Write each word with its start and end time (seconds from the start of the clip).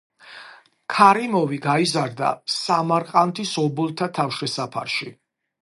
ქარიმოვი 0.93 1.59
გაიზარდა 1.65 2.31
სამარყანდის 2.55 3.55
ობოლთა 3.67 4.11
თავშესაფარში. 4.19 5.13